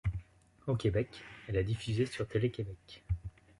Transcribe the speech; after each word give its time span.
Au 0.65 0.75
Québec, 0.75 1.09
elle 1.47 1.57
est 1.57 1.63
diffusée 1.63 2.07
sur 2.07 2.27
Télé-Québec. 2.27 3.03